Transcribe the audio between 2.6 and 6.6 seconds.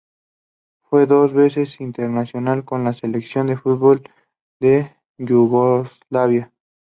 con la Selección de fútbol de Yugoslavia.